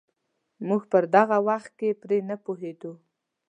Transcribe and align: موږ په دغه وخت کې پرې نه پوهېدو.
موږ 0.67 0.81
په 0.91 0.97
دغه 1.15 1.37
وخت 1.47 1.71
کې 1.79 1.89
پرې 2.01 2.17
نه 2.29 2.35
پوهېدو. 2.43 2.93